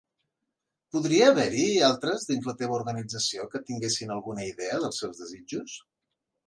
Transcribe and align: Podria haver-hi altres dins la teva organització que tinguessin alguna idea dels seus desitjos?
Podria 0.95 1.27
haver-hi 1.33 1.65
altres 1.89 2.25
dins 2.31 2.49
la 2.51 2.57
teva 2.63 2.75
organització 2.81 3.47
que 3.53 3.65
tinguessin 3.69 4.19
alguna 4.19 4.51
idea 4.55 4.83
dels 4.87 5.03
seus 5.05 5.25
desitjos? 5.27 5.83